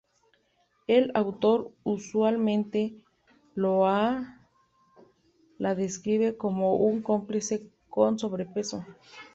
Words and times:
El 0.87 1.11
autor 1.13 1.69
usualmente 1.83 2.95
lo 3.53 3.81
o 3.81 4.19
la 5.59 5.75
describe 5.75 6.35
como 6.37 6.75
'un 6.77 7.03
cómplice 7.03 7.69
con 7.87 8.17
sobrepeso'. 8.17 8.83